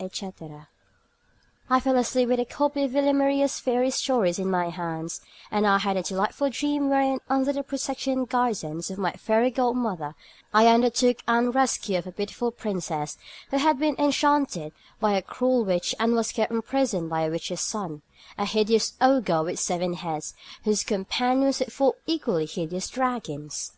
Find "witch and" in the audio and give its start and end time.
15.62-16.14